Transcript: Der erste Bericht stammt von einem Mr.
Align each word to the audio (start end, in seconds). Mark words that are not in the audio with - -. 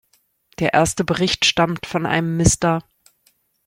Der 0.57 0.73
erste 0.73 1.03
Bericht 1.03 1.45
stammt 1.45 1.85
von 1.85 2.07
einem 2.07 2.35
Mr. 2.35 2.81